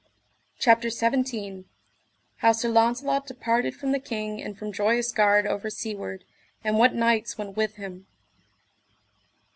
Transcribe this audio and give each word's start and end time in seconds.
CHAPTER 0.57 0.89
XVII. 0.89 1.65
How 2.37 2.53
Sir 2.53 2.69
Launcelot 2.69 3.27
departed 3.27 3.75
from 3.75 3.91
the 3.91 3.99
king 3.99 4.41
and 4.41 4.57
from 4.57 4.71
Joyous 4.73 5.11
Gard 5.11 5.45
over 5.45 5.69
seaward, 5.69 6.23
and 6.63 6.79
what 6.79 6.95
knights 6.95 7.37
went 7.37 7.55
with 7.55 7.75
him. 7.75 8.07